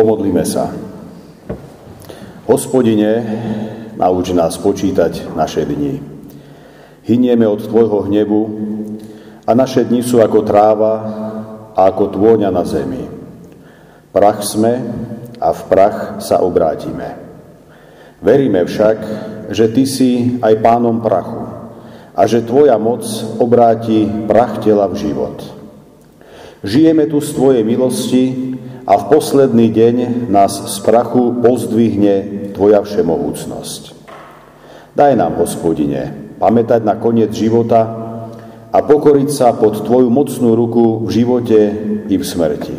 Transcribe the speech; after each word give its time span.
Pomodlíme 0.00 0.48
sa. 0.48 0.72
Hospodine, 2.48 3.20
nauč 4.00 4.32
nás 4.32 4.56
počítať 4.56 5.28
naše 5.36 5.68
dni. 5.68 6.00
Hynieme 7.04 7.44
od 7.44 7.60
Tvojho 7.68 8.08
hnevu 8.08 8.42
a 9.44 9.52
naše 9.52 9.84
dni 9.84 10.00
sú 10.00 10.24
ako 10.24 10.40
tráva 10.40 10.94
a 11.76 11.84
ako 11.92 12.16
tôňa 12.16 12.48
na 12.48 12.64
zemi. 12.64 13.12
Prach 14.08 14.40
sme 14.40 14.80
a 15.36 15.52
v 15.52 15.60
prach 15.68 16.24
sa 16.24 16.40
obrátime. 16.40 17.20
Veríme 18.24 18.64
však, 18.64 18.98
že 19.52 19.68
Ty 19.68 19.84
si 19.84 20.40
aj 20.40 20.64
pánom 20.64 21.04
prachu 21.04 21.44
a 22.16 22.24
že 22.24 22.40
Tvoja 22.40 22.80
moc 22.80 23.04
obráti 23.36 24.08
prach 24.24 24.64
tela 24.64 24.88
v 24.88 24.96
život. 24.96 25.44
Žijeme 26.64 27.04
tu 27.04 27.20
z 27.20 27.36
Tvojej 27.36 27.68
milosti 27.68 28.49
a 28.90 28.98
v 28.98 29.04
posledný 29.06 29.70
deň 29.70 29.96
nás 30.34 30.50
z 30.50 30.76
prachu 30.82 31.38
pozdvihne 31.38 32.50
Tvoja 32.58 32.82
všemohúcnosť. 32.82 33.94
Daj 34.98 35.14
nám, 35.14 35.38
hospodine, 35.38 36.34
pamätať 36.42 36.82
na 36.82 36.98
koniec 36.98 37.30
života 37.30 37.86
a 38.74 38.78
pokoriť 38.82 39.30
sa 39.30 39.54
pod 39.54 39.86
Tvoju 39.86 40.10
mocnú 40.10 40.58
ruku 40.58 41.06
v 41.06 41.22
živote 41.22 41.60
i 42.10 42.18
v 42.18 42.24
smrti. 42.26 42.76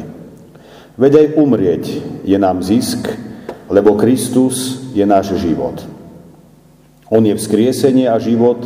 Veď 1.00 1.12
aj 1.16 1.28
umrieť 1.40 1.84
je 2.28 2.36
nám 2.36 2.60
zisk, 2.60 3.08
lebo 3.72 3.96
Kristus 3.96 4.84
je 4.92 5.08
náš 5.08 5.40
život. 5.40 5.80
On 7.08 7.24
je 7.24 7.40
vzkriesenie 7.40 8.12
a 8.12 8.20
život 8.20 8.60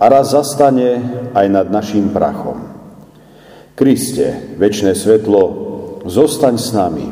a 0.00 0.08
raz 0.08 0.32
zastane 0.32 0.96
aj 1.36 1.44
nad 1.44 1.68
našim 1.68 2.08
prachom. 2.08 2.72
Kriste, 3.76 4.56
väčšie 4.56 4.96
svetlo, 4.96 5.69
zostaň 6.04 6.54
s 6.56 6.70
nami, 6.72 7.06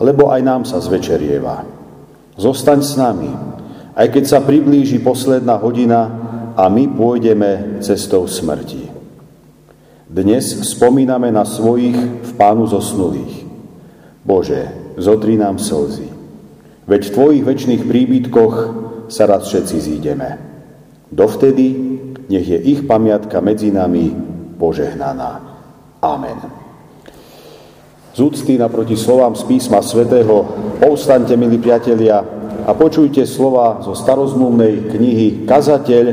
lebo 0.00 0.30
aj 0.30 0.40
nám 0.42 0.62
sa 0.66 0.78
zvečerieva. 0.78 1.66
Zostaň 2.38 2.78
s 2.80 2.92
nami, 2.96 3.30
aj 3.94 4.06
keď 4.08 4.24
sa 4.24 4.38
priblíži 4.40 5.02
posledná 5.02 5.58
hodina 5.60 6.00
a 6.56 6.68
my 6.68 6.88
pôjdeme 6.94 7.82
cestou 7.84 8.24
smrti. 8.24 8.90
Dnes 10.10 10.66
spomíname 10.74 11.30
na 11.30 11.46
svojich 11.46 11.94
v 11.98 12.30
pánu 12.34 12.66
zosnulých. 12.66 13.46
Bože, 14.26 14.66
zotri 14.98 15.38
nám 15.38 15.62
slzy. 15.62 16.10
Veď 16.90 17.02
v 17.06 17.14
Tvojich 17.14 17.44
väčšných 17.46 17.82
príbytkoch 17.86 18.54
sa 19.06 19.30
raz 19.30 19.46
všetci 19.46 19.76
zídeme. 19.78 20.30
Dovtedy 21.14 21.66
nech 22.26 22.46
je 22.46 22.58
ich 22.58 22.82
pamiatka 22.86 23.38
medzi 23.38 23.70
nami 23.70 24.10
požehnaná. 24.58 25.30
Amen. 26.02 26.59
Z 28.20 28.28
úcty 28.28 28.60
naproti 28.60 29.00
slovám 29.00 29.32
z 29.32 29.48
písma 29.48 29.80
svätého 29.80 30.44
povstaňte, 30.76 31.40
milí 31.40 31.56
priatelia, 31.56 32.20
a 32.68 32.76
počujte 32.76 33.24
slova 33.24 33.80
zo 33.80 33.96
starozmluvnej 33.96 34.92
knihy 34.92 35.48
Kazateľ, 35.48 36.04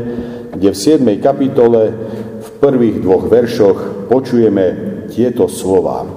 kde 0.56 0.70
v 0.72 0.78
7. 1.04 1.04
kapitole 1.20 1.92
v 2.40 2.50
prvých 2.64 3.04
dvoch 3.04 3.28
veršoch 3.28 4.08
počujeme 4.08 4.66
tieto 5.12 5.52
slova. 5.52 6.08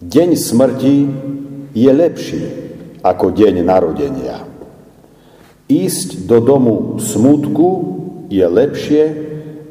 Deň 0.00 0.30
smrti 0.32 0.96
je 1.76 1.90
lepší 1.92 2.44
ako 3.04 3.28
deň 3.28 3.54
narodenia. 3.60 4.48
Ísť 5.68 6.24
do 6.24 6.40
domu 6.40 6.96
smutku 6.96 7.68
je 8.32 8.48
lepšie 8.48 9.02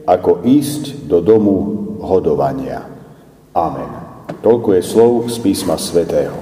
ako 0.05 0.45
ísť 0.45 1.09
do 1.09 1.17
domu 1.25 1.55
hodovania. 1.97 2.85
Amen. 3.57 3.96
Toľko 4.45 4.69
je 4.77 4.81
slov 4.85 5.11
z 5.33 5.41
písma 5.41 5.81
svätého. 5.81 6.37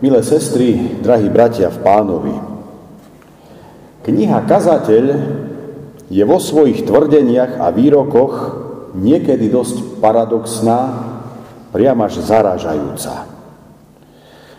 Milé 0.00 0.20
sestry, 0.24 0.98
drahí 1.04 1.28
bratia 1.28 1.68
v 1.68 1.78
pánovi, 1.84 2.34
kniha 4.08 4.42
Kazateľ 4.48 5.06
je 6.10 6.24
vo 6.24 6.38
svojich 6.40 6.88
tvrdeniach 6.88 7.60
a 7.62 7.70
výrokoch 7.70 8.34
niekedy 8.96 9.52
dosť 9.52 10.02
paradoxná, 10.02 10.80
priam 11.70 12.00
až 12.02 12.24
zaražajúca. 12.26 13.28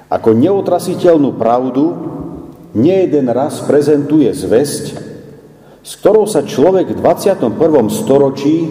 Ako 0.07 0.29
neutrasiteľnú 0.31 1.35
pravdu 1.35 1.85
nie 2.71 3.03
jeden 3.03 3.27
raz 3.27 3.59
prezentuje 3.67 4.31
zväzť, 4.31 4.85
s 5.81 5.91
ktorou 5.99 6.29
sa 6.29 6.45
človek 6.45 6.95
v 6.95 6.99
21. 7.01 7.51
storočí 7.91 8.69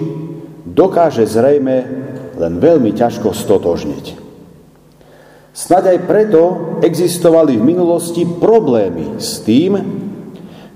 dokáže 0.64 1.24
zrejme 1.28 1.76
len 2.40 2.54
veľmi 2.56 2.96
ťažko 2.96 3.36
stotožniť. 3.36 4.20
Snaď 5.50 5.98
aj 5.98 5.98
preto 6.06 6.42
existovali 6.80 7.58
v 7.58 7.66
minulosti 7.66 8.22
problémy 8.24 9.18
s 9.20 9.42
tým, 9.42 9.76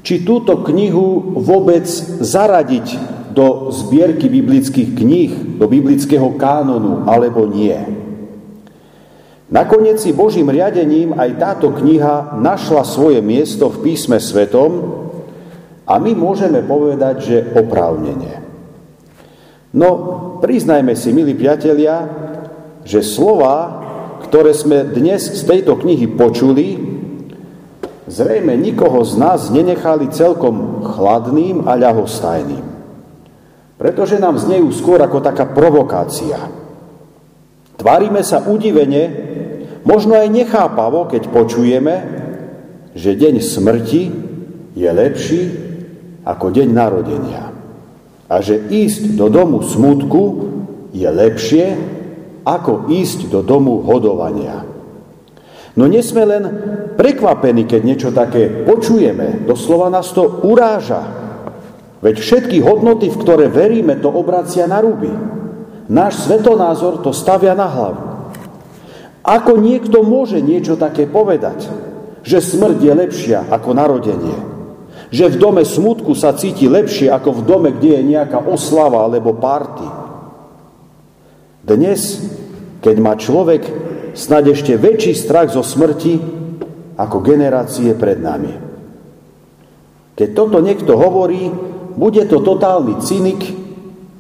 či 0.05 0.27
túto 0.27 0.61
knihu 0.61 1.41
vôbec 1.41 1.89
zaradiť 2.21 2.87
do 3.33 3.73
zbierky 3.73 4.29
biblických 4.29 4.91
kníh, 4.93 5.33
do 5.57 5.67
biblického 5.67 6.37
kánonu, 6.37 7.09
alebo 7.09 7.49
nie. 7.49 7.75
Nakoniec 9.49 10.03
si 10.03 10.13
Božím 10.13 10.53
riadením 10.53 11.17
aj 11.17 11.31
táto 11.41 11.73
kniha 11.73 12.37
našla 12.37 12.85
svoje 12.85 13.25
miesto 13.25 13.73
v 13.73 13.91
písme 13.91 14.21
svetom 14.21 14.71
a 15.89 15.97
my 15.97 16.13
môžeme 16.13 16.61
povedať, 16.61 17.17
že 17.25 17.37
oprávnenie. 17.57 18.44
No, 19.75 19.91
priznajme 20.39 20.95
si, 20.95 21.11
milí 21.11 21.35
priatelia, 21.35 22.07
že 22.87 23.03
slova, 23.03 23.83
ktoré 24.23 24.55
sme 24.55 24.87
dnes 24.87 25.27
z 25.35 25.43
tejto 25.43 25.75
knihy 25.75 26.15
počuli, 26.15 26.79
zrejme 28.07 28.55
nikoho 28.55 29.03
z 29.03 29.19
nás 29.19 29.51
nenechali 29.51 30.15
celkom 30.15 30.87
chladným 30.95 31.67
a 31.67 31.75
ľahostajným. 31.75 32.63
Pretože 33.75 34.23
nám 34.23 34.39
znejú 34.39 34.71
skôr 34.71 35.03
ako 35.03 35.19
taká 35.19 35.51
provokácia. 35.51 36.39
Tvárime 37.75 38.23
sa 38.23 38.47
udivene, 38.47 39.05
možno 39.83 40.15
aj 40.15 40.31
nechápavo, 40.31 41.11
keď 41.11 41.35
počujeme, 41.35 41.95
že 42.95 43.19
deň 43.19 43.43
smrti 43.43 44.03
je 44.79 44.87
lepší 44.87 45.43
ako 46.23 46.55
deň 46.55 46.69
narodenia. 46.71 47.54
A 48.29 48.41
že 48.41 48.57
ísť 48.57 49.17
do 49.17 49.29
domu 49.29 49.61
smutku 49.61 50.23
je 50.97 51.09
lepšie, 51.09 51.77
ako 52.45 52.93
ísť 52.93 53.29
do 53.33 53.41
domu 53.41 53.81
hodovania. 53.85 54.65
No 55.75 55.91
nie 55.91 56.05
sme 56.07 56.23
len 56.23 56.45
prekvapení, 56.95 57.67
keď 57.67 57.81
niečo 57.83 58.11
také 58.15 58.63
počujeme. 58.63 59.43
Doslova 59.43 59.91
nás 59.91 60.15
to 60.15 60.45
uráža. 60.47 61.03
Veď 61.99 62.21
všetky 62.21 62.63
hodnoty, 62.63 63.11
v 63.11 63.21
ktoré 63.21 63.47
veríme, 63.51 63.99
to 63.99 64.13
obracia 64.13 64.71
na 64.71 64.79
ruby. 64.79 65.11
Náš 65.91 66.29
svetonázor 66.29 67.03
to 67.03 67.11
stavia 67.11 67.57
na 67.59 67.67
hlavu. 67.67 68.03
Ako 69.25 69.57
niekto 69.57 70.05
môže 70.05 70.39
niečo 70.45 70.77
také 70.77 71.09
povedať, 71.09 71.65
že 72.21 72.45
smrť 72.45 72.79
je 72.79 72.93
lepšia 72.93 73.39
ako 73.49 73.73
narodenie? 73.73 74.54
Že 75.11 75.33
v 75.33 75.41
dome 75.41 75.65
smutku 75.65 76.13
sa 76.17 76.37
cíti 76.37 76.69
lepšie 76.71 77.11
ako 77.11 77.41
v 77.41 77.43
dome, 77.45 77.69
kde 77.75 78.01
je 78.01 78.03
nejaká 78.17 78.45
oslava 78.45 79.05
alebo 79.05 79.37
párty. 79.37 79.85
Dnes, 81.65 82.21
keď 82.85 82.97
má 83.01 83.17
človek 83.17 83.63
snad 84.15 84.47
ešte 84.47 84.77
väčší 84.77 85.17
strach 85.17 85.51
zo 85.51 85.65
smrti 85.65 86.21
ako 86.95 87.25
generácie 87.25 87.97
pred 87.99 88.21
nami. 88.21 88.55
Keď 90.15 90.29
toto 90.31 90.63
niekto 90.63 90.95
hovorí, 90.95 91.51
bude 91.99 92.23
to 92.31 92.39
totálny 92.39 93.03
cynik 93.03 93.43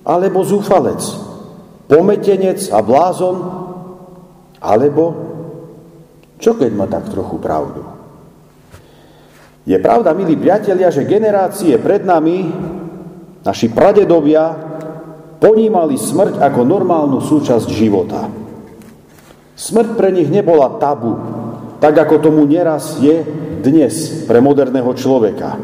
alebo 0.03 0.43
zúfalec, 0.43 1.01
pometenec 1.87 2.67
a 2.75 2.83
blázon, 2.83 3.37
alebo 4.59 5.03
čo 6.43 6.59
keď 6.59 6.71
má 6.75 6.91
tak 6.91 7.09
trochu 7.09 7.39
pravdu? 7.39 7.94
Je 9.65 9.81
pravda, 9.81 10.13
milí 10.13 10.37
priatelia, 10.37 10.93
že 10.93 11.09
generácie 11.09 11.81
pred 11.81 12.05
nami, 12.05 12.53
naši 13.41 13.73
pradedovia, 13.73 14.53
ponímali 15.41 15.97
smrť 15.97 16.37
ako 16.41 16.61
normálnu 16.69 17.25
súčasť 17.25 17.69
života. 17.73 18.29
Smrť 19.57 19.89
pre 19.97 20.13
nich 20.13 20.29
nebola 20.29 20.77
tabu, 20.77 21.17
tak 21.81 21.97
ako 21.97 22.21
tomu 22.21 22.45
neraz 22.45 23.01
je 23.01 23.25
dnes 23.65 24.25
pre 24.29 24.45
moderného 24.45 24.93
človeka. 24.93 25.57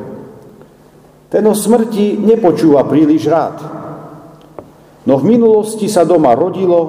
Ten 1.28 1.44
o 1.44 1.52
smrti 1.52 2.16
nepočúva 2.24 2.88
príliš 2.88 3.28
rád. 3.28 3.56
No 5.04 5.20
v 5.20 5.28
minulosti 5.36 5.92
sa 5.92 6.08
doma 6.08 6.32
rodilo 6.32 6.80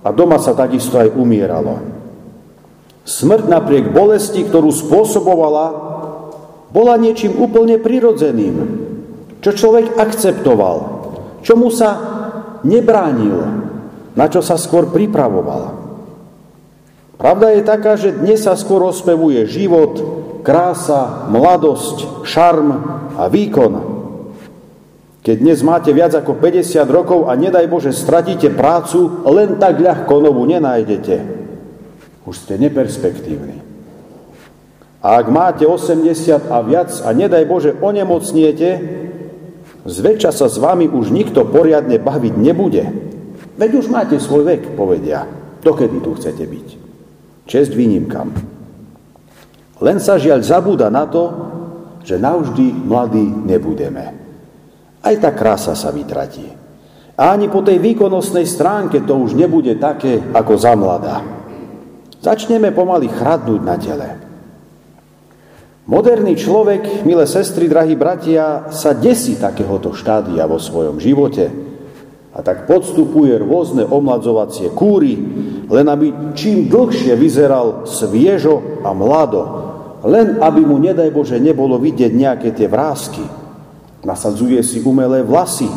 a 0.00 0.08
doma 0.08 0.40
sa 0.40 0.56
takisto 0.56 0.96
aj 0.96 1.12
umieralo. 1.12 1.84
Smrť 3.04 3.44
napriek 3.44 3.92
bolesti, 3.92 4.40
ktorú 4.48 4.72
spôsobovala, 4.72 5.93
bola 6.74 6.98
niečím 6.98 7.38
úplne 7.38 7.78
prirodzeným, 7.78 8.56
čo 9.38 9.54
človek 9.54 9.94
akceptoval, 9.94 10.76
čomu 11.46 11.70
sa 11.70 11.90
nebránil, 12.66 13.38
na 14.18 14.26
čo 14.26 14.42
sa 14.42 14.58
skôr 14.58 14.90
pripravovala. 14.90 15.70
Pravda 17.14 17.54
je 17.54 17.62
taká, 17.62 17.94
že 17.94 18.18
dnes 18.18 18.42
sa 18.42 18.58
skôr 18.58 18.82
ospevuje 18.82 19.46
život, 19.46 19.94
krása, 20.42 21.30
mladosť, 21.30 22.26
šarm 22.26 22.68
a 23.14 23.30
výkon. 23.30 23.94
Keď 25.24 25.36
dnes 25.40 25.64
máte 25.64 25.94
viac 25.94 26.12
ako 26.12 26.36
50 26.36 26.84
rokov 26.90 27.30
a 27.30 27.38
nedaj 27.38 27.64
Bože 27.70 27.96
stratíte 27.96 28.52
prácu, 28.52 29.24
len 29.24 29.56
tak 29.56 29.80
ľahko 29.80 30.20
novú 30.20 30.44
nenájdete. 30.44 31.16
Už 32.28 32.44
ste 32.44 32.60
neperspektívni. 32.60 33.63
A 35.04 35.20
ak 35.20 35.28
máte 35.28 35.68
80 35.68 36.48
a 36.48 36.58
viac 36.64 36.88
a 37.04 37.12
nedaj 37.12 37.44
Bože 37.44 37.76
onemocniete, 37.76 38.80
zväčša 39.84 40.32
sa 40.32 40.48
s 40.48 40.56
vami 40.56 40.88
už 40.88 41.12
nikto 41.12 41.44
poriadne 41.44 42.00
baviť 42.00 42.34
nebude. 42.40 42.88
Veď 43.60 43.70
už 43.84 43.92
máte 43.92 44.16
svoj 44.16 44.48
vek, 44.48 44.72
povedia. 44.72 45.28
Dokedy 45.60 46.00
tu 46.00 46.16
chcete 46.16 46.40
byť? 46.40 46.68
Čest 47.44 47.76
výnimkám. 47.76 48.32
Len 49.84 50.00
sa 50.00 50.16
žiaľ 50.16 50.40
zabúda 50.40 50.88
na 50.88 51.04
to, 51.04 51.24
že 52.00 52.16
navždy 52.16 52.72
mladí 52.88 53.28
nebudeme. 53.44 54.04
Aj 55.04 55.14
tá 55.20 55.36
krása 55.36 55.76
sa 55.76 55.92
vytratí. 55.92 56.48
A 57.20 57.36
ani 57.36 57.52
po 57.52 57.60
tej 57.60 57.76
výkonnostnej 57.76 58.48
stránke 58.48 59.04
to 59.04 59.20
už 59.20 59.36
nebude 59.36 59.76
také 59.76 60.16
ako 60.32 60.56
za 60.56 60.72
mladá. 60.72 61.20
Začneme 62.24 62.72
pomaly 62.72 63.12
chradnúť 63.12 63.60
na 63.60 63.76
tele. 63.76 64.23
Moderný 65.84 66.32
človek, 66.40 67.04
milé 67.04 67.28
sestry, 67.28 67.68
drahí 67.68 67.92
bratia, 67.92 68.72
sa 68.72 68.96
desí 68.96 69.36
takéhoto 69.36 69.92
štádia 69.92 70.48
vo 70.48 70.56
svojom 70.56 70.96
živote 70.96 71.52
a 72.32 72.40
tak 72.40 72.64
podstupuje 72.64 73.36
rôzne 73.36 73.84
omladzovacie 73.84 74.72
kúry, 74.72 75.20
len 75.68 75.84
aby 75.84 76.32
čím 76.32 76.72
dlhšie 76.72 77.12
vyzeral 77.20 77.84
sviežo 77.84 78.80
a 78.80 78.96
mlado, 78.96 79.42
len 80.08 80.40
aby 80.40 80.64
mu, 80.64 80.80
nedaj 80.80 81.12
Bože, 81.12 81.36
nebolo 81.36 81.76
vidieť 81.76 82.12
nejaké 82.16 82.56
tie 82.56 82.64
vrázky. 82.64 83.20
Nasadzuje 84.08 84.64
si 84.64 84.80
umelé 84.80 85.20
vlasy, 85.20 85.68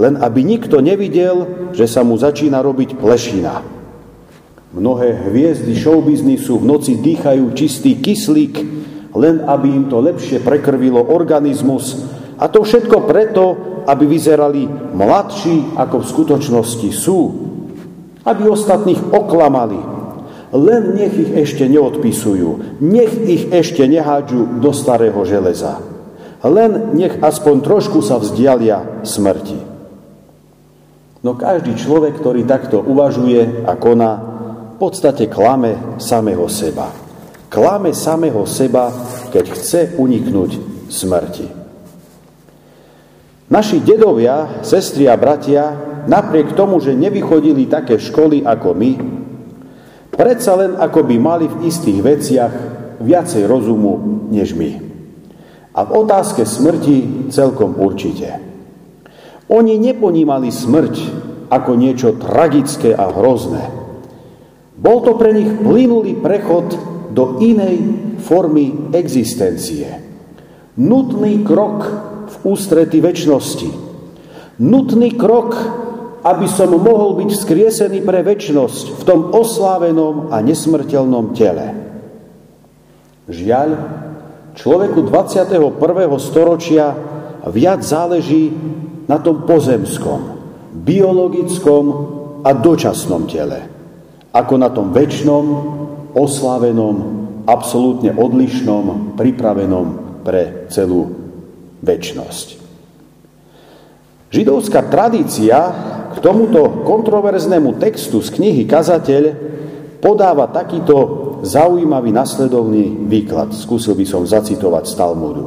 len 0.00 0.16
aby 0.24 0.40
nikto 0.40 0.80
nevidel, 0.80 1.68
že 1.76 1.84
sa 1.84 2.00
mu 2.00 2.16
začína 2.16 2.64
robiť 2.64 2.96
plešina. 2.96 3.60
Mnohé 4.72 5.28
hviezdy 5.28 5.76
showbiznisu 5.76 6.60
v 6.60 6.64
noci 6.64 6.96
dýchajú 6.96 7.44
čistý 7.52 7.92
kyslík, 8.00 8.77
len 9.16 9.44
aby 9.46 9.68
im 9.72 9.84
to 9.88 10.02
lepšie 10.02 10.42
prekrvilo 10.44 11.00
organizmus. 11.00 12.04
A 12.36 12.50
to 12.50 12.64
všetko 12.64 13.08
preto, 13.08 13.44
aby 13.88 14.04
vyzerali 14.04 14.68
mladší, 14.92 15.78
ako 15.78 15.96
v 16.02 16.10
skutočnosti 16.10 16.90
sú 16.92 17.48
aby 18.28 18.44
ostatných 18.44 19.00
oklamali. 19.08 19.80
Len 20.48 20.96
nech 20.96 21.12
ich 21.16 21.32
ešte 21.32 21.68
neodpisujú, 21.68 22.80
nech 22.80 23.12
ich 23.24 23.52
ešte 23.52 23.84
nehádžu 23.84 24.60
do 24.60 24.72
starého 24.72 25.20
železa. 25.24 25.80
Len 26.44 26.96
nech 26.96 27.20
aspoň 27.20 27.56
trošku 27.64 28.00
sa 28.00 28.16
vzdialia 28.16 29.04
smrti. 29.04 29.60
No 31.20 31.34
každý 31.34 31.74
človek, 31.74 32.16
ktorý 32.16 32.46
takto 32.46 32.80
uvažuje 32.80 33.66
a 33.66 33.74
koná, 33.74 34.12
v 34.78 34.86
podstate 34.86 35.26
klame 35.26 35.98
samého 35.98 36.46
seba. 36.46 37.07
Klame 37.48 37.96
samého 37.96 38.44
seba, 38.44 38.92
keď 39.32 39.44
chce 39.56 39.80
uniknúť 39.96 40.50
smrti. 40.92 41.48
Naši 43.48 43.80
dedovia, 43.80 44.60
sestri 44.60 45.08
a 45.08 45.16
bratia, 45.16 45.72
napriek 46.04 46.52
tomu, 46.52 46.76
že 46.76 46.92
nevychodili 46.92 47.64
také 47.64 47.96
školy 47.96 48.44
ako 48.44 48.76
my, 48.76 48.92
predsa 50.12 50.60
len 50.60 50.76
ako 50.76 51.00
by 51.08 51.16
mali 51.16 51.48
v 51.48 51.64
istých 51.64 51.98
veciach 52.04 52.54
viacej 53.00 53.48
rozumu 53.48 54.28
než 54.28 54.52
my. 54.52 54.84
A 55.72 55.88
v 55.88 55.90
otázke 56.04 56.44
smrti 56.44 57.28
celkom 57.32 57.80
určite. 57.80 58.44
Oni 59.48 59.80
neponímali 59.80 60.52
smrť 60.52 60.94
ako 61.48 61.72
niečo 61.80 62.20
tragické 62.20 62.92
a 62.92 63.08
hrozné. 63.08 63.64
Bol 64.76 65.00
to 65.00 65.16
pre 65.16 65.32
nich 65.32 65.48
plynulý 65.64 66.20
prechod 66.20 66.97
do 67.18 67.42
inej 67.42 67.82
formy 68.22 68.94
existencie. 68.94 69.90
Nutný 70.78 71.42
krok 71.42 71.82
v 72.30 72.34
ústrety 72.46 73.02
väčšnosti. 73.02 73.66
Nutný 74.62 75.18
krok, 75.18 75.58
aby 76.22 76.46
som 76.46 76.70
mohol 76.70 77.18
byť 77.18 77.30
vzkriesený 77.34 78.06
pre 78.06 78.22
väčšnosť 78.22 79.02
v 79.02 79.02
tom 79.02 79.34
oslávenom 79.34 80.30
a 80.30 80.38
nesmrteľnom 80.38 81.34
tele. 81.34 81.74
Žiaľ, 83.26 83.68
človeku 84.54 85.02
21. 85.10 85.58
storočia 86.22 86.94
viac 87.50 87.82
záleží 87.82 88.54
na 89.10 89.18
tom 89.18 89.42
pozemskom, 89.42 90.38
biologickom 90.86 91.84
a 92.46 92.54
dočasnom 92.54 93.26
tele, 93.26 93.66
ako 94.30 94.54
na 94.54 94.70
tom 94.70 94.94
väčšnom, 94.94 95.77
oslávenom, 96.14 96.94
absolútne 97.48 98.12
odlišnom, 98.12 99.16
pripravenom 99.16 100.20
pre 100.24 100.68
celú 100.68 101.08
väčnosť. 101.80 102.60
Židovská 104.28 104.92
tradícia 104.92 105.56
k 106.12 106.16
tomuto 106.20 106.84
kontroverznému 106.84 107.80
textu 107.80 108.20
z 108.20 108.28
knihy 108.36 108.68
Kazateľ 108.68 109.24
podáva 110.04 110.52
takýto 110.52 110.96
zaujímavý 111.40 112.12
nasledovný 112.12 113.08
výklad. 113.08 113.56
Skúsil 113.56 113.96
by 113.96 114.04
som 114.04 114.28
zacitovať 114.28 114.84
z 114.84 114.94
Talmudu. 114.98 115.46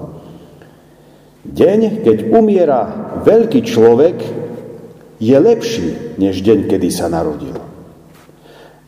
Deň, 1.45 2.01
keď 2.05 2.17
umiera 2.33 2.81
veľký 3.21 3.61
človek, 3.65 4.17
je 5.21 5.37
lepší 5.37 6.17
než 6.17 6.41
deň, 6.41 6.65
kedy 6.65 6.89
sa 6.89 7.05
narodil. 7.05 7.70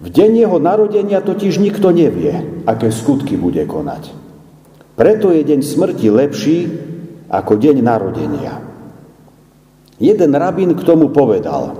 V 0.03 0.11
deň 0.11 0.31
jeho 0.43 0.59
narodenia 0.59 1.23
totiž 1.23 1.63
nikto 1.63 1.95
nevie, 1.95 2.59
aké 2.67 2.91
skutky 2.91 3.39
bude 3.39 3.63
konať. 3.63 4.11
Preto 4.99 5.31
je 5.31 5.47
deň 5.47 5.63
smrti 5.63 6.11
lepší 6.11 6.59
ako 7.31 7.55
deň 7.55 7.79
narodenia. 7.79 8.59
Jeden 10.03 10.35
rabín 10.35 10.75
k 10.75 10.83
tomu 10.83 11.07
povedal, 11.15 11.79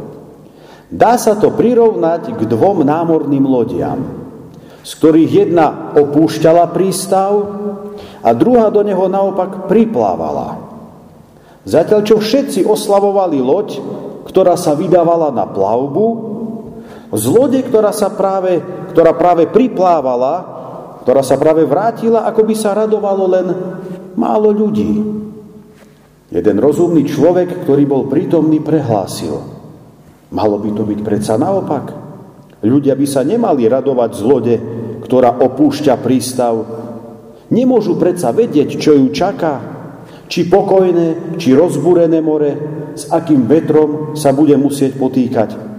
dá 0.87 1.19
sa 1.19 1.35
to 1.35 1.51
prirovnať 1.51 2.39
k 2.39 2.41
dvom 2.47 2.87
námorným 2.87 3.43
lodiam, 3.43 4.00
z 4.88 4.91
ktorých 4.95 5.31
jedna 5.43 5.91
opúšťala 5.91 6.71
prístav 6.71 7.31
a 8.24 8.29
druhá 8.31 8.71
do 8.71 8.88
neho 8.88 9.03
naopak 9.12 9.67
priplávala. 9.67 10.63
Zatiaľ, 11.67 12.07
čo 12.07 12.24
všetci 12.24 12.63
oslavovali 12.63 13.43
loď, 13.43 13.83
ktorá 14.31 14.55
sa 14.55 14.79
vydávala 14.79 15.36
na 15.36 15.43
plavbu, 15.43 16.32
z 17.13 17.25
lode, 17.29 17.62
ktorá, 17.62 17.93
sa 17.93 18.10
práve, 18.10 18.58
ktorá 18.89 19.13
práve 19.13 19.46
priplávala, 19.46 20.53
ktorá 21.05 21.22
sa 21.22 21.38
práve 21.38 21.67
vrátila, 21.67 22.25
ako 22.25 22.41
by 22.48 22.55
sa 22.58 22.74
radovalo 22.74 23.25
len 23.29 23.48
málo 24.17 24.50
ľudí. 24.50 25.03
Jeden 26.34 26.58
rozumný 26.58 27.05
človek, 27.05 27.62
ktorý 27.62 27.84
bol 27.86 28.10
prítomný, 28.10 28.58
prehlásil. 28.63 29.38
Malo 30.34 30.58
by 30.58 30.70
to 30.74 30.82
byť 30.82 31.00
predsa 31.05 31.38
naopak. 31.38 31.93
Ľudia 32.65 32.98
by 32.98 33.05
sa 33.05 33.22
nemali 33.22 33.70
radovať 33.70 34.12
z 34.17 34.22
lode, 34.25 34.55
ktorá 35.05 35.38
opúšťa 35.38 35.93
prístav. 36.01 36.65
Nemôžu 37.53 38.00
predsa 38.01 38.34
vedieť, 38.34 38.79
čo 38.82 38.98
ju 38.98 39.13
čaká. 39.13 39.62
Či 40.25 40.50
pokojné, 40.50 41.38
či 41.38 41.53
rozbúrené 41.53 42.17
more, 42.24 42.51
s 42.98 43.12
akým 43.13 43.46
vetrom 43.46 44.17
sa 44.17 44.34
bude 44.34 44.58
musieť 44.58 44.98
potýkať. 44.98 45.73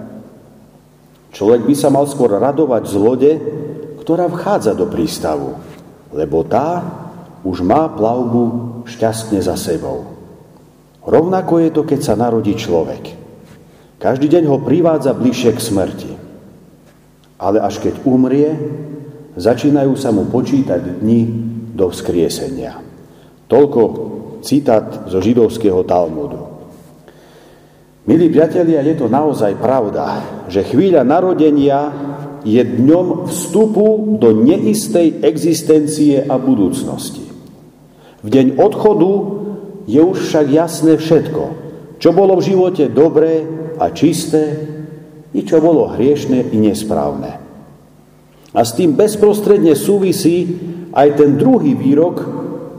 Človek 1.34 1.66
by 1.66 1.74
sa 1.74 1.90
mal 1.90 2.06
skôr 2.06 2.30
radovať 2.30 2.82
z 2.86 2.94
lode, 2.94 3.32
ktorá 3.98 4.30
vchádza 4.30 4.78
do 4.78 4.86
prístavu, 4.86 5.58
lebo 6.14 6.46
tá 6.46 6.86
už 7.42 7.66
má 7.66 7.90
plavbu 7.90 8.86
šťastne 8.86 9.42
za 9.42 9.58
sebou. 9.58 10.14
Rovnako 11.02 11.60
je 11.66 11.70
to, 11.74 11.82
keď 11.82 12.00
sa 12.00 12.14
narodí 12.14 12.54
človek. 12.54 13.18
Každý 13.98 14.30
deň 14.30 14.44
ho 14.46 14.62
privádza 14.62 15.12
bližšie 15.12 15.50
k 15.52 15.60
smrti. 15.60 16.12
Ale 17.36 17.58
až 17.60 17.82
keď 17.82 18.06
umrie, 18.06 18.54
začínajú 19.34 19.98
sa 19.98 20.14
mu 20.14 20.30
počítať 20.30 21.02
dni 21.02 21.20
do 21.74 21.90
vzkriesenia. 21.90 22.78
Toľko 23.50 23.82
citát 24.40 25.10
zo 25.10 25.18
židovského 25.18 25.82
Talmudu. 25.82 26.53
Milí 28.04 28.28
priatelia, 28.28 28.84
je 28.84 29.00
to 29.00 29.08
naozaj 29.08 29.56
pravda, 29.56 30.20
že 30.52 30.60
chvíľa 30.60 31.08
narodenia 31.08 31.88
je 32.44 32.60
dňom 32.60 33.32
vstupu 33.32 34.20
do 34.20 34.44
neistej 34.44 35.24
existencie 35.24 36.20
a 36.20 36.36
budúcnosti. 36.36 37.24
V 38.20 38.28
deň 38.28 38.60
odchodu 38.60 39.12
je 39.88 40.04
už 40.04 40.20
však 40.20 40.46
jasné 40.52 41.00
všetko, 41.00 41.44
čo 41.96 42.12
bolo 42.12 42.36
v 42.36 42.46
živote 42.52 42.92
dobré 42.92 43.40
a 43.80 43.88
čisté, 43.88 44.52
i 45.32 45.40
čo 45.40 45.64
bolo 45.64 45.88
hriešne 45.96 46.52
i 46.52 46.56
nesprávne. 46.60 47.40
A 48.52 48.60
s 48.60 48.76
tým 48.76 49.00
bezprostredne 49.00 49.72
súvisí 49.72 50.52
aj 50.92 51.24
ten 51.24 51.40
druhý 51.40 51.72
výrok 51.72 52.20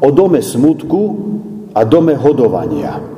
o 0.06 0.10
dome 0.14 0.46
smutku 0.46 1.02
a 1.74 1.82
dome 1.82 2.14
hodovania. 2.14 3.15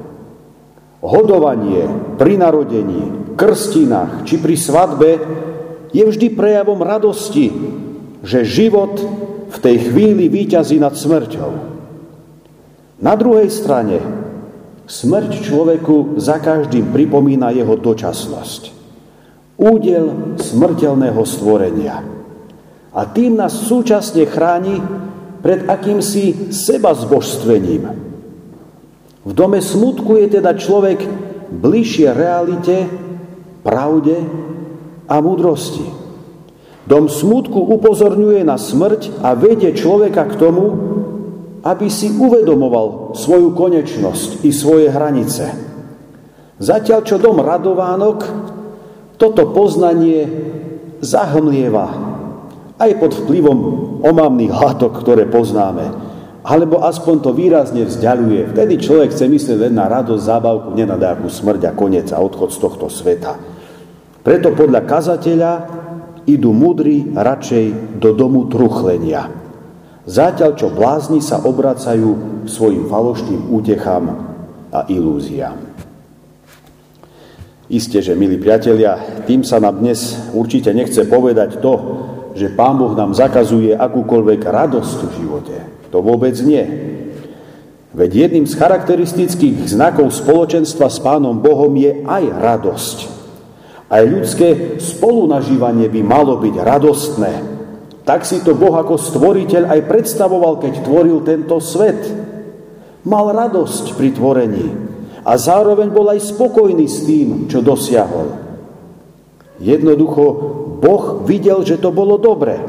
Hodovanie 0.98 1.86
pri 2.18 2.42
narodení, 2.42 3.34
krstinách 3.38 4.26
či 4.26 4.42
pri 4.42 4.56
svadbe 4.58 5.10
je 5.94 6.02
vždy 6.02 6.34
prejavom 6.34 6.82
radosti, 6.82 7.54
že 8.26 8.42
život 8.42 8.98
v 9.48 9.58
tej 9.62 9.94
chvíli 9.94 10.26
výťazí 10.26 10.82
nad 10.82 10.98
smrťou. 10.98 11.52
Na 12.98 13.14
druhej 13.14 13.54
strane 13.54 14.02
smrť 14.90 15.46
človeku 15.46 16.18
za 16.18 16.42
každým 16.42 16.90
pripomína 16.90 17.54
jeho 17.54 17.78
dočasnosť. 17.78 18.74
Údel 19.58 20.38
smrteľného 20.42 21.22
stvorenia 21.22 22.02
a 22.90 23.02
tým 23.06 23.38
nás 23.38 23.54
súčasne 23.70 24.26
chráni 24.26 24.82
pred 25.46 25.70
akýmsi 25.70 26.50
seba 26.50 26.98
zbožstvením. 26.98 28.07
V 29.28 29.36
dome 29.36 29.60
smutku 29.60 30.16
je 30.24 30.40
teda 30.40 30.56
človek 30.56 31.04
bližšie 31.52 32.16
realite, 32.16 32.88
pravde 33.60 34.24
a 35.04 35.20
múdrosti. 35.20 35.84
Dom 36.88 37.12
smutku 37.12 37.60
upozorňuje 37.60 38.48
na 38.48 38.56
smrť 38.56 39.20
a 39.20 39.36
vedie 39.36 39.76
človeka 39.76 40.32
k 40.32 40.40
tomu, 40.40 40.66
aby 41.60 41.92
si 41.92 42.08
uvedomoval 42.08 43.20
svoju 43.20 43.52
konečnosť 43.52 44.48
i 44.48 44.56
svoje 44.56 44.88
hranice. 44.88 45.52
Zatiaľ, 46.64 47.04
čo 47.04 47.20
dom 47.20 47.44
radovánok 47.44 48.18
toto 49.20 49.52
poznanie 49.52 50.24
zahmlieva 51.04 51.92
aj 52.80 52.92
pod 52.96 53.12
vplyvom 53.28 53.60
omamných 54.08 54.54
látok, 54.56 55.04
ktoré 55.04 55.28
poznáme, 55.28 56.07
alebo 56.48 56.80
aspoň 56.80 57.16
to 57.20 57.32
výrazne 57.36 57.84
vzdialuje. 57.84 58.56
Vtedy 58.56 58.80
človek 58.80 59.12
chce 59.12 59.28
myslieť 59.28 59.68
len 59.68 59.76
na 59.76 59.92
radosť, 59.92 60.24
zábavku, 60.24 60.80
nejakú 60.80 61.28
smrť 61.28 61.62
a 61.68 61.72
koniec 61.76 62.08
a 62.16 62.24
odchod 62.24 62.56
z 62.56 62.60
tohto 62.64 62.88
sveta. 62.88 63.36
Preto 64.24 64.56
podľa 64.56 64.88
kazateľa 64.88 65.52
idú 66.24 66.56
múdri 66.56 67.12
radšej 67.12 68.00
do 68.00 68.16
domu 68.16 68.48
truchlenia. 68.48 69.28
Zatiaľ, 70.08 70.56
čo 70.56 70.72
blázni 70.72 71.20
sa 71.20 71.44
obracajú 71.44 72.44
svojim 72.48 72.88
falošným 72.88 73.52
útechám 73.52 74.06
a 74.72 74.88
ilúziám. 74.88 75.60
Isté, 77.68 78.00
že, 78.00 78.16
milí 78.16 78.40
priatelia, 78.40 78.96
tým 79.28 79.44
sa 79.44 79.60
nám 79.60 79.84
dnes 79.84 80.16
určite 80.32 80.72
nechce 80.72 81.04
povedať 81.12 81.60
to, 81.60 81.74
že 82.40 82.56
Pán 82.56 82.80
Boh 82.80 82.96
nám 82.96 83.12
zakazuje 83.12 83.76
akúkoľvek 83.76 84.40
radosť 84.48 84.98
v 85.04 85.12
živote. 85.20 85.77
To 85.92 86.04
vôbec 86.04 86.36
nie. 86.44 86.64
Veď 87.98 88.30
jedným 88.30 88.46
z 88.46 88.54
charakteristických 88.54 89.74
znakov 89.74 90.14
spoločenstva 90.14 90.86
s 90.92 91.02
Pánom 91.02 91.42
Bohom 91.42 91.74
je 91.74 92.06
aj 92.06 92.24
radosť. 92.30 92.98
Aj 93.88 94.04
ľudské 94.04 94.78
spolunažívanie 94.78 95.88
by 95.88 96.02
malo 96.04 96.38
byť 96.38 96.56
radostné. 96.60 97.34
Tak 98.04 98.28
si 98.28 98.44
to 98.44 98.54
Boh 98.54 98.76
ako 98.76 99.00
stvoriteľ 99.00 99.72
aj 99.72 99.82
predstavoval, 99.88 100.60
keď 100.62 100.84
tvoril 100.84 101.24
tento 101.24 101.58
svet. 101.64 102.00
Mal 103.08 103.26
radosť 103.32 103.96
pri 103.96 104.14
tvorení 104.14 104.68
a 105.24 105.36
zároveň 105.36 105.92
bol 105.92 106.08
aj 106.12 106.24
spokojný 106.24 106.88
s 106.88 107.08
tým, 107.08 107.48
čo 107.50 107.64
dosiahol. 107.64 108.36
Jednoducho 109.58 110.24
Boh 110.78 111.26
videl, 111.26 111.66
že 111.66 111.82
to 111.82 111.90
bolo 111.90 112.22
dobre. 112.22 112.62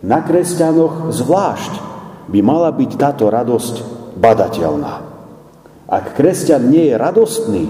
Na 0.00 0.24
kresťanoch 0.24 1.12
zvlášť 1.12 1.72
by 2.28 2.40
mala 2.40 2.72
byť 2.72 2.90
táto 2.96 3.28
radosť 3.28 3.74
badateľná. 4.16 4.94
Ak 5.84 6.16
kresťan 6.16 6.72
nie 6.72 6.90
je 6.92 6.94
radostný, 6.96 7.64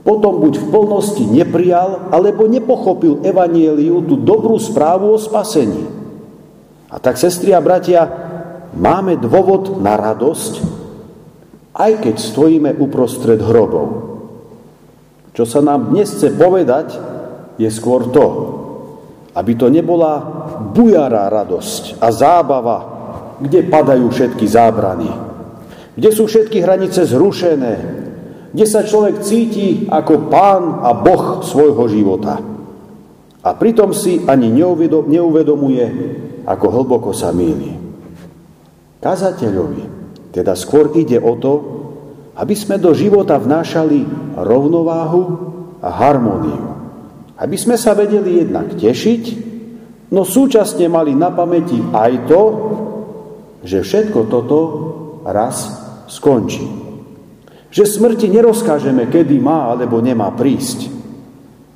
potom 0.00 0.40
buď 0.40 0.54
v 0.56 0.66
plnosti 0.72 1.24
neprijal, 1.28 2.08
alebo 2.08 2.48
nepochopil 2.48 3.20
evanieliu, 3.20 4.00
tú 4.06 4.16
dobrú 4.16 4.56
správu 4.56 5.12
o 5.12 5.18
spasení. 5.20 5.84
A 6.88 6.96
tak, 6.98 7.20
sestri 7.20 7.52
a 7.52 7.60
bratia, 7.60 8.08
máme 8.74 9.20
dôvod 9.20 9.78
na 9.82 9.98
radosť, 10.00 10.62
aj 11.76 11.92
keď 12.02 12.16
stojíme 12.16 12.70
uprostred 12.80 13.38
hrobov. 13.44 14.08
Čo 15.36 15.44
sa 15.46 15.60
nám 15.62 15.94
dnes 15.94 16.10
chce 16.10 16.34
povedať, 16.34 16.98
je 17.60 17.68
skôr 17.70 18.08
to, 18.10 18.26
aby 19.36 19.52
to 19.54 19.70
nebola 19.70 20.18
bujará 20.74 21.30
radosť 21.30 22.02
a 22.02 22.08
zábava, 22.10 22.99
kde 23.40 23.66
padajú 23.66 24.12
všetky 24.12 24.44
zábrany, 24.44 25.08
kde 25.96 26.10
sú 26.12 26.28
všetky 26.28 26.60
hranice 26.60 27.08
zrušené, 27.08 27.74
kde 28.52 28.66
sa 28.68 28.84
človek 28.84 29.24
cíti 29.24 29.88
ako 29.88 30.28
pán 30.28 30.84
a 30.84 30.92
boh 30.92 31.40
svojho 31.40 31.88
života. 31.88 32.36
A 33.40 33.50
pritom 33.56 33.96
si 33.96 34.20
ani 34.28 34.52
neuvedomuje, 34.52 35.86
ako 36.44 36.66
hlboko 36.68 37.10
sa 37.16 37.32
míli. 37.32 37.72
Kazateľovi 39.00 39.84
teda 40.30 40.52
skôr 40.54 40.92
ide 40.94 41.16
o 41.16 41.34
to, 41.40 41.52
aby 42.36 42.54
sme 42.54 42.78
do 42.78 42.94
života 42.94 43.40
vnášali 43.40 44.06
rovnováhu 44.38 45.22
a 45.80 45.88
harmóniu. 45.88 46.62
Aby 47.40 47.56
sme 47.56 47.80
sa 47.80 47.96
vedeli 47.96 48.44
jednak 48.44 48.76
tešiť, 48.76 49.22
no 50.12 50.22
súčasne 50.28 50.86
mali 50.92 51.16
na 51.16 51.32
pamäti 51.32 51.80
aj 51.80 52.12
to, 52.28 52.42
že 53.64 53.84
všetko 53.84 54.28
toto 54.28 54.58
raz 55.24 55.68
skončí. 56.08 56.64
Že 57.70 57.84
smrti 57.86 58.26
nerozkážeme, 58.32 59.06
kedy 59.06 59.38
má 59.38 59.70
alebo 59.70 60.02
nemá 60.02 60.32
prísť. 60.34 60.90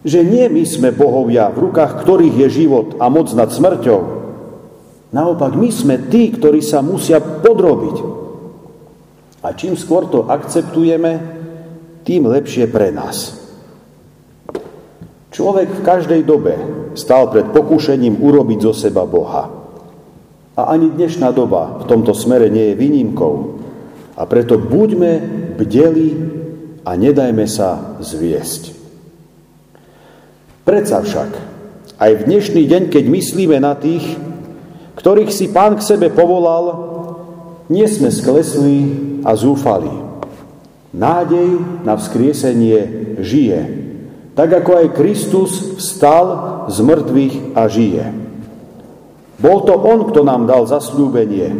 Že 0.04 0.20
nie 0.26 0.46
my 0.50 0.64
sme 0.66 0.90
bohovia, 0.90 1.48
v 1.54 1.70
rukách 1.70 2.02
ktorých 2.02 2.44
je 2.44 2.48
život 2.64 2.98
a 2.98 3.06
moc 3.08 3.30
nad 3.32 3.48
smrťou. 3.48 4.00
Naopak, 5.14 5.54
my 5.54 5.70
sme 5.70 6.10
tí, 6.10 6.34
ktorí 6.34 6.58
sa 6.58 6.82
musia 6.82 7.22
podrobiť. 7.22 7.96
A 9.46 9.54
čím 9.54 9.78
skôr 9.78 10.10
to 10.10 10.26
akceptujeme, 10.26 11.20
tým 12.04 12.28
lepšie 12.28 12.68
pre 12.68 12.92
nás. 12.92 13.40
Človek 15.32 15.80
v 15.80 15.84
každej 15.84 16.20
dobe 16.26 16.54
stal 16.94 17.30
pred 17.32 17.48
pokúšením 17.50 18.22
urobiť 18.22 18.58
zo 18.70 18.72
seba 18.76 19.02
Boha. 19.08 19.63
A 20.54 20.70
ani 20.70 20.90
dnešná 20.90 21.34
doba 21.34 21.82
v 21.82 21.88
tomto 21.90 22.14
smere 22.14 22.46
nie 22.46 22.72
je 22.72 22.78
výnimkou. 22.78 23.34
A 24.14 24.22
preto 24.30 24.54
buďme 24.54 25.18
bdeli 25.58 26.14
a 26.86 26.94
nedajme 26.94 27.42
sa 27.50 27.98
zviesť. 27.98 28.70
Predsa 30.62 31.02
však, 31.02 31.30
aj 31.98 32.10
v 32.14 32.22
dnešný 32.30 32.62
deň, 32.64 32.82
keď 32.88 33.04
myslíme 33.10 33.58
na 33.58 33.74
tých, 33.74 34.16
ktorých 34.94 35.34
si 35.34 35.50
Pán 35.50 35.76
k 35.76 35.82
sebe 35.82 36.08
povolal, 36.14 36.94
nie 37.66 37.84
sme 37.90 38.14
sklesli 38.14 38.78
a 39.26 39.34
zúfali. 39.34 39.90
Nádej 40.94 41.82
na 41.82 41.98
vzkriesenie 41.98 42.80
žije 43.18 43.84
tak 44.34 44.50
ako 44.50 44.70
aj 44.82 44.94
Kristus 44.98 45.78
vstal 45.78 46.26
z 46.66 46.78
mŕtvych 46.82 47.34
a 47.54 47.62
žije. 47.70 48.04
Bol 49.38 49.66
to 49.66 49.74
On, 49.74 50.06
kto 50.08 50.22
nám 50.22 50.46
dal 50.46 50.66
zasľúbenie. 50.66 51.50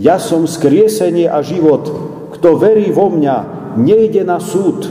Ja 0.00 0.16
som 0.16 0.48
skriesenie 0.48 1.28
a 1.28 1.44
život. 1.44 1.88
Kto 2.36 2.56
verí 2.56 2.88
vo 2.88 3.12
mňa, 3.12 3.36
nejde 3.76 4.24
na 4.24 4.40
súd, 4.40 4.88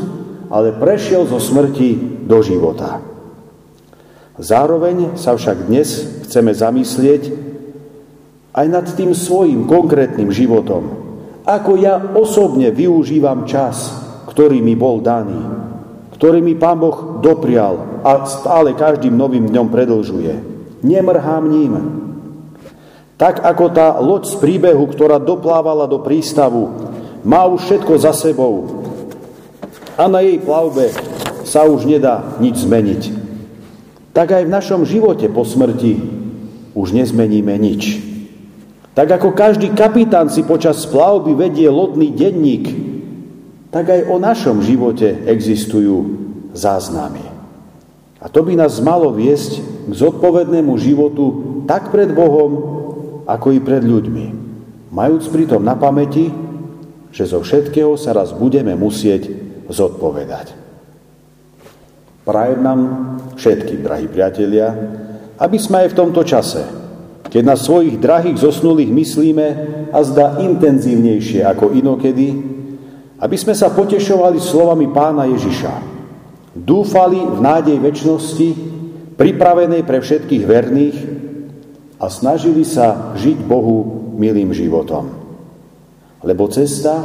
ale 0.53 0.75
prešiel 0.75 1.25
zo 1.25 1.41
smrti 1.41 2.23
do 2.29 2.39
života. 2.45 3.01
Zároveň 4.39 5.19
sa 5.19 5.35
však 5.35 5.67
dnes 5.67 6.21
chceme 6.29 6.53
zamyslieť 6.53 7.23
aj 8.53 8.65
nad 8.69 8.85
tým 8.85 9.11
svojim 9.11 9.65
konkrétnym 9.65 10.29
životom. 10.29 10.95
Ako 11.43 11.81
ja 11.81 11.97
osobne 12.13 12.69
využívam 12.69 13.49
čas, 13.49 13.89
ktorý 14.29 14.61
mi 14.61 14.77
bol 14.77 15.01
daný 15.01 15.69
ktorý 16.19 16.43
mi 16.43 16.51
Pán 16.59 16.83
Boh 16.83 17.23
doprial 17.23 18.03
a 18.03 18.27
stále 18.27 18.75
každým 18.75 19.15
novým 19.15 19.47
dňom 19.47 19.71
predlžuje. 19.71 20.33
Nemrhám 20.83 21.47
ním. 21.47 21.73
Tak 23.19 23.43
ako 23.43 23.65
tá 23.75 23.99
loď 23.99 24.31
z 24.31 24.35
príbehu, 24.39 24.87
ktorá 24.87 25.19
doplávala 25.19 25.91
do 25.91 25.99
prístavu, 25.99 26.71
má 27.27 27.43
už 27.51 27.67
všetko 27.67 27.93
za 27.99 28.15
sebou 28.15 28.79
a 29.99 30.07
na 30.07 30.23
jej 30.23 30.39
plavbe 30.39 30.95
sa 31.43 31.67
už 31.67 31.83
nedá 31.83 32.39
nič 32.39 32.63
zmeniť. 32.63 33.01
Tak 34.15 34.31
aj 34.31 34.43
v 34.47 34.53
našom 34.55 34.87
živote 34.87 35.27
po 35.27 35.43
smrti 35.43 35.99
už 36.71 36.95
nezmeníme 36.95 37.51
nič. 37.59 37.99
Tak 38.95 39.19
ako 39.19 39.35
každý 39.35 39.75
kapitán 39.75 40.31
si 40.31 40.47
počas 40.47 40.87
plavby 40.87 41.35
vedie 41.35 41.67
lodný 41.67 42.15
denník, 42.15 42.71
tak 43.75 43.91
aj 43.91 44.07
o 44.07 44.15
našom 44.15 44.63
živote 44.63 45.27
existujú 45.27 46.15
záznamy. 46.55 47.21
A 48.19 48.31
to 48.31 48.47
by 48.47 48.55
nás 48.55 48.79
malo 48.79 49.11
viesť 49.11 49.59
k 49.87 49.91
zodpovednému 49.91 50.71
životu 50.79 51.25
tak 51.67 51.91
pred 51.91 52.11
Bohom, 52.11 52.78
ako 53.29 53.53
i 53.53 53.59
pred 53.61 53.85
ľuďmi. 53.85 54.25
Majúc 54.89 55.29
pritom 55.29 55.61
na 55.61 55.77
pamäti, 55.77 56.33
že 57.13 57.29
zo 57.29 57.45
všetkého 57.45 57.93
sa 57.93 58.17
raz 58.17 58.33
budeme 58.33 58.73
musieť 58.73 59.29
zodpovedať. 59.69 60.57
Prajem 62.25 62.61
nám 62.61 62.79
všetkým, 63.37 63.85
drahí 63.85 64.09
priatelia, 64.09 64.73
aby 65.37 65.57
sme 65.61 65.85
aj 65.85 65.93
v 65.93 65.97
tomto 65.97 66.21
čase, 66.25 66.61
keď 67.29 67.41
na 67.45 67.57
svojich 67.57 68.01
drahých 68.01 68.41
zosnulých 68.41 68.89
myslíme 68.89 69.47
a 69.93 69.99
zdá 70.01 70.41
intenzívnejšie 70.41 71.45
ako 71.45 71.73
inokedy, 71.77 72.33
aby 73.21 73.37
sme 73.37 73.53
sa 73.53 73.69
potešovali 73.69 74.41
slovami 74.41 74.89
pána 74.89 75.29
Ježiša. 75.29 75.73
Dúfali 76.57 77.21
v 77.21 77.39
nádej 77.41 77.77
väčšnosti, 77.77 78.49
pripravenej 79.17 79.85
pre 79.85 80.01
všetkých 80.01 80.43
verných 80.45 80.97
a 81.99 82.05
snažili 82.07 82.63
sa 82.63 83.13
žiť 83.19 83.43
Bohu 83.43 84.09
milým 84.15 84.55
životom. 84.55 85.11
Lebo 86.23 86.47
cesta, 86.51 86.99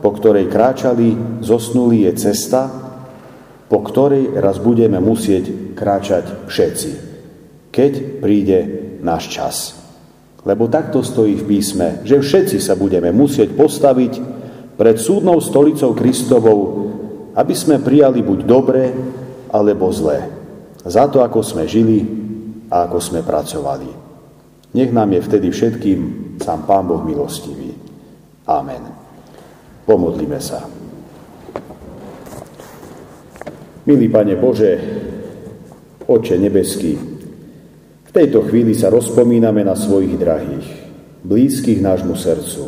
po 0.00 0.12
ktorej 0.16 0.48
kráčali 0.48 1.40
zosnulí, 1.44 2.08
je 2.08 2.12
cesta, 2.16 2.68
po 3.68 3.84
ktorej 3.84 4.40
raz 4.40 4.56
budeme 4.56 4.96
musieť 5.00 5.76
kráčať 5.76 6.48
všetci, 6.48 6.90
keď 7.68 7.92
príde 8.24 8.58
náš 9.04 9.28
čas. 9.28 9.56
Lebo 10.48 10.68
takto 10.72 11.04
stojí 11.04 11.36
v 11.36 11.48
písme, 11.56 12.00
že 12.08 12.24
všetci 12.24 12.56
sa 12.60 12.72
budeme 12.72 13.12
musieť 13.12 13.52
postaviť 13.52 14.12
pred 14.80 14.96
súdnou 14.96 15.44
stolicou 15.44 15.92
Kristovou, 15.92 16.60
aby 17.36 17.52
sme 17.52 17.84
prijali 17.84 18.24
buď 18.24 18.38
dobre, 18.48 18.82
alebo 19.52 19.92
zlé. 19.92 20.28
Za 20.88 21.08
to, 21.12 21.20
ako 21.20 21.44
sme 21.44 21.68
žili 21.68 22.04
a 22.72 22.88
ako 22.88 22.98
sme 23.00 23.20
pracovali. 23.20 24.07
Nech 24.74 24.92
nám 24.92 25.12
je 25.16 25.20
vtedy 25.24 25.48
všetkým 25.48 26.00
sám 26.42 26.68
Pán 26.68 26.84
Boh 26.84 27.00
milostivý. 27.00 27.72
Amen. 28.44 28.84
Pomodlíme 29.88 30.40
sa. 30.40 30.64
Milý 33.88 34.12
Pane 34.12 34.36
Bože, 34.36 34.72
Oče 36.08 36.36
nebeský, 36.36 36.96
v 38.08 38.10
tejto 38.12 38.44
chvíli 38.48 38.72
sa 38.72 38.92
rozpomíname 38.92 39.64
na 39.64 39.76
svojich 39.76 40.16
drahých, 40.16 40.68
blízkych 41.24 41.80
nášmu 41.80 42.16
srdcu, 42.16 42.64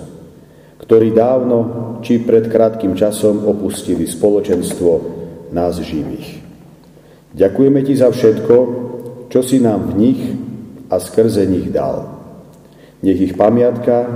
ktorí 0.81 1.13
dávno 1.13 1.59
či 2.01 2.21
pred 2.25 2.49
krátkým 2.49 2.97
časom 2.97 3.45
opustili 3.49 4.09
spoločenstvo 4.09 4.91
nás 5.53 5.77
živých. 5.81 6.41
Ďakujeme 7.37 7.81
Ti 7.85 7.95
za 7.97 8.09
všetko, 8.13 8.57
čo 9.29 9.41
si 9.45 9.61
nám 9.61 9.93
v 9.93 9.97
nich 9.97 10.21
a 10.91 10.99
skrze 10.99 11.47
nich 11.47 11.71
dal. 11.71 12.19
Nech 13.01 13.17
ich 13.17 13.35
pamiatka 13.39 14.11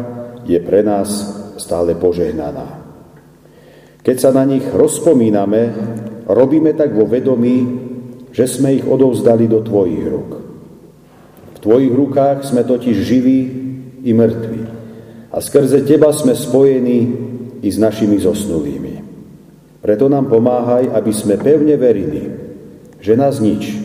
je 0.45 0.59
pre 0.61 0.83
nás 0.83 1.09
stále 1.57 1.95
požehnaná. 1.95 2.83
Keď 4.05 4.17
sa 4.21 4.31
na 4.37 4.45
nich 4.45 4.67
rozpomíname, 4.69 5.73
Robíme 6.25 6.73
tak 6.73 6.97
vo 6.97 7.05
vedomí, 7.05 7.69
že 8.33 8.49
sme 8.49 8.81
ich 8.81 8.85
odovzdali 8.89 9.45
do 9.45 9.61
Tvojich 9.61 10.05
rúk. 10.09 10.33
V 11.55 11.59
Tvojich 11.61 11.93
rukách 11.93 12.49
sme 12.49 12.65
totiž 12.65 12.97
živí 12.97 13.41
i 14.05 14.11
mŕtvi. 14.17 14.63
A 15.33 15.37
skrze 15.41 15.85
Teba 15.85 16.13
sme 16.17 16.33
spojení 16.33 17.01
i 17.61 17.69
s 17.69 17.77
našimi 17.77 18.17
zosnulými. 18.17 18.95
Preto 19.85 20.09
nám 20.09 20.33
pomáhaj, 20.33 20.97
aby 20.97 21.13
sme 21.13 21.37
pevne 21.37 21.77
verili, 21.77 22.25
že 23.05 23.21
nás 23.21 23.37
nič, 23.37 23.77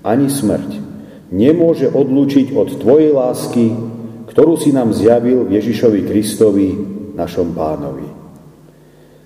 ani 0.00 0.32
smrť, 0.32 0.80
nemôže 1.32 1.88
odlúčiť 1.88 2.52
od 2.52 2.76
Tvojej 2.76 3.10
lásky, 3.16 3.72
ktorú 4.28 4.60
si 4.60 4.70
nám 4.70 4.92
zjavil 4.92 5.48
v 5.48 5.56
Ježišovi 5.58 6.00
Kristovi, 6.04 6.68
našom 7.16 7.56
pánovi. 7.56 8.08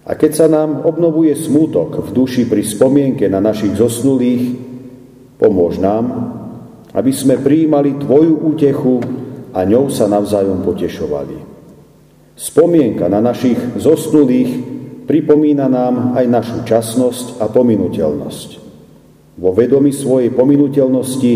A 0.07 0.15
keď 0.15 0.33
sa 0.39 0.47
nám 0.47 0.87
obnovuje 0.87 1.35
smútok 1.35 1.99
v 1.99 2.11
duši 2.15 2.47
pri 2.47 2.63
spomienke 2.63 3.27
na 3.27 3.43
našich 3.43 3.75
zosnulých, 3.75 4.55
pomôž 5.35 5.83
nám, 5.83 6.07
aby 6.95 7.11
sme 7.11 7.43
prijímali 7.43 7.99
Tvoju 7.99 8.35
útechu 8.55 9.03
a 9.51 9.67
ňou 9.67 9.91
sa 9.91 10.07
navzájom 10.07 10.63
potešovali. 10.63 11.37
Spomienka 12.39 13.11
na 13.11 13.19
našich 13.19 13.59
zosnulých 13.83 14.63
pripomína 15.11 15.67
nám 15.67 16.15
aj 16.15 16.27
našu 16.31 16.59
časnosť 16.63 17.43
a 17.43 17.51
pominuteľnosť. 17.51 18.49
Vo 19.43 19.51
vedomi 19.53 19.91
svojej 19.91 20.31
pominuteľnosti 20.31 21.33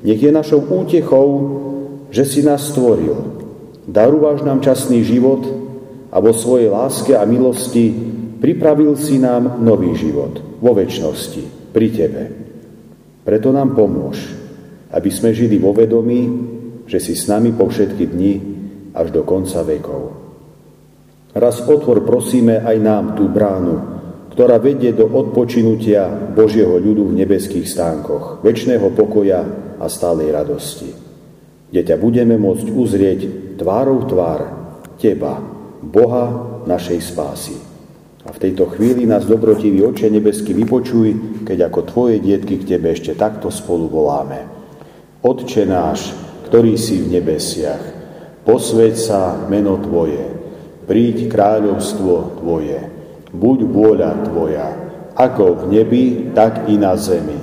nech 0.00 0.20
je 0.20 0.32
našou 0.32 0.64
útechou, 0.64 1.28
že 2.10 2.24
si 2.24 2.40
nás 2.42 2.72
stvoril. 2.72 3.16
Darúvaš 3.84 4.42
nám 4.42 4.64
časný 4.64 5.04
život 5.04 5.44
a 6.10 6.16
vo 6.18 6.32
svojej 6.34 6.72
láske 6.72 7.12
a 7.14 7.22
milosti 7.28 7.92
pripravil 8.40 8.96
si 8.96 9.20
nám 9.20 9.60
nový 9.60 9.94
život 9.94 10.40
vo 10.58 10.72
väčšnosti 10.74 11.72
pri 11.74 11.86
Tebe. 11.92 12.22
Preto 13.22 13.52
nám 13.52 13.76
pomôž, 13.76 14.18
aby 14.90 15.10
sme 15.12 15.36
žili 15.36 15.60
vo 15.60 15.76
vedomí, 15.76 16.26
že 16.88 16.98
si 16.98 17.14
s 17.14 17.30
nami 17.30 17.54
po 17.54 17.70
všetky 17.70 18.04
dni 18.10 18.34
až 18.96 19.14
do 19.14 19.22
konca 19.22 19.62
vekov. 19.62 20.18
Raz 21.30 21.62
otvor 21.62 22.02
prosíme 22.02 22.58
aj 22.58 22.76
nám 22.82 23.04
tú 23.14 23.30
bránu, 23.30 23.99
ktorá 24.40 24.56
vedie 24.56 24.96
do 24.96 25.04
odpočinutia 25.04 26.32
Božieho 26.32 26.80
ľudu 26.80 27.12
v 27.12 27.16
nebeských 27.20 27.68
stánkoch, 27.68 28.40
väčšného 28.40 28.88
pokoja 28.96 29.44
a 29.76 29.84
stálej 29.84 30.32
radosti, 30.32 30.88
kde 31.68 32.00
budeme 32.00 32.40
môcť 32.40 32.72
uzrieť 32.72 33.20
tvárou 33.60 34.00
tvár 34.08 34.40
Teba, 34.96 35.44
Boha 35.84 36.56
našej 36.64 37.00
spásy. 37.04 37.60
A 38.24 38.32
v 38.32 38.40
tejto 38.40 38.72
chvíli 38.72 39.04
nás 39.04 39.28
dobrotivý 39.28 39.84
Oče 39.92 40.08
nebeský 40.08 40.56
vypočuj, 40.56 41.44
keď 41.44 41.68
ako 41.68 41.80
Tvoje 41.84 42.16
dietky 42.24 42.64
k 42.64 42.64
Tebe 42.64 42.96
ešte 42.96 43.12
takto 43.20 43.52
spolu 43.52 43.92
voláme. 43.92 44.48
Otče 45.20 45.68
náš, 45.68 46.16
ktorý 46.48 46.80
si 46.80 46.96
v 46.96 47.20
nebesiach, 47.20 47.84
posveď 48.48 48.96
sa 48.96 49.36
meno 49.52 49.76
Tvoje, 49.84 50.24
príď 50.88 51.28
kráľovstvo 51.28 52.40
Tvoje, 52.40 52.99
buď 53.34 53.58
vôľa 53.66 54.10
Tvoja, 54.26 54.68
ako 55.14 55.66
v 55.66 55.78
nebi, 55.78 56.04
tak 56.34 56.66
i 56.70 56.78
na 56.78 56.94
zemi. 56.96 57.36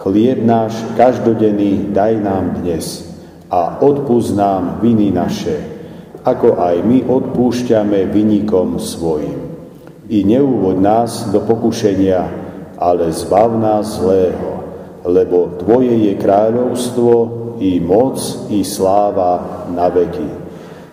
Chlieb 0.00 0.44
náš 0.44 0.76
každodenný 0.98 1.94
daj 1.94 2.20
nám 2.20 2.60
dnes 2.60 3.08
a 3.48 3.80
odpúsť 3.80 4.30
nám 4.36 4.62
viny 4.84 5.14
naše, 5.14 5.56
ako 6.24 6.60
aj 6.60 6.76
my 6.84 7.04
odpúšťame 7.08 8.08
vynikom 8.10 8.76
svojim. 8.80 9.40
I 10.08 10.20
neúvod 10.24 10.80
nás 10.80 11.32
do 11.32 11.40
pokušenia, 11.40 12.20
ale 12.76 13.08
zbav 13.14 13.56
nás 13.56 13.96
zlého, 13.96 14.60
lebo 15.04 15.56
Tvoje 15.60 15.94
je 16.10 16.14
kráľovstvo, 16.20 17.12
i 17.62 17.78
moc, 17.78 18.18
i 18.50 18.66
sláva 18.66 19.64
na 19.70 19.86
veky. 19.86 20.43